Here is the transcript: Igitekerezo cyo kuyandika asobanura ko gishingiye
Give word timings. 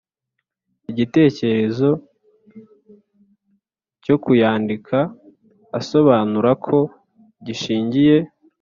Igitekerezo 0.91 1.89
cyo 4.03 4.15
kuyandika 4.23 4.97
asobanura 5.79 6.51
ko 6.65 6.77
gishingiye 7.45 8.17